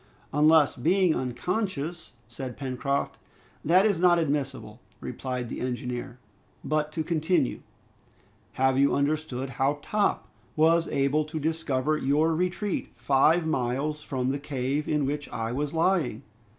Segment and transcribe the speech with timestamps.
[0.33, 3.19] "Unless, being unconscious" said Pencroft.
[3.63, 6.17] "That is not admissible," replied the engineer.
[6.63, 7.59] "But to continue.
[8.53, 14.39] Have you understood how Top was able to discover your retreat five miles from the
[14.39, 16.23] cave in which I was lying?"